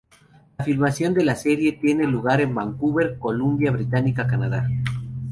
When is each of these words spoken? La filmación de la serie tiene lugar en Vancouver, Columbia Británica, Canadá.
La 0.57 0.65
filmación 0.65 1.13
de 1.13 1.23
la 1.23 1.35
serie 1.35 1.73
tiene 1.73 2.07
lugar 2.07 2.41
en 2.41 2.55
Vancouver, 2.55 3.19
Columbia 3.19 3.69
Británica, 3.69 4.25
Canadá. 4.25 4.67